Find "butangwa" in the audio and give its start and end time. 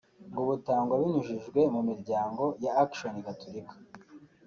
0.49-0.93